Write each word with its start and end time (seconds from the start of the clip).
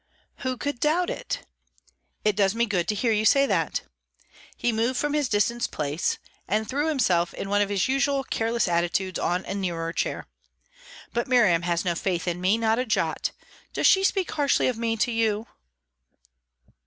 "Who 0.37 0.57
could 0.57 0.79
doubt 0.79 1.11
it?" 1.11 1.45
"It 2.25 2.35
does 2.35 2.55
me 2.55 2.65
good 2.65 2.87
to 2.87 2.95
hear 2.95 3.11
you 3.11 3.23
say 3.23 3.45
that!" 3.45 3.83
He 4.57 4.71
moved 4.71 4.97
from 4.97 5.13
his 5.13 5.29
distant 5.29 5.69
place, 5.69 6.17
and 6.47 6.67
threw 6.67 6.89
himself 6.89 7.35
in 7.35 7.49
one 7.49 7.61
of 7.61 7.69
his 7.69 7.87
usual 7.87 8.23
careless 8.23 8.67
attitudes 8.67 9.19
on 9.19 9.45
a 9.45 9.53
nearer 9.53 9.93
chair. 9.93 10.25
"But 11.13 11.27
Miriam 11.27 11.61
has 11.61 11.85
no 11.85 11.93
faith 11.93 12.27
in 12.27 12.41
me, 12.41 12.57
not 12.57 12.79
a 12.79 12.85
jot! 12.87 13.29
Does 13.73 13.85
she 13.85 14.03
speak 14.03 14.31
harshly 14.31 14.67
of 14.67 14.75
me 14.75 14.97
to 14.97 15.11
you?" 15.11 15.45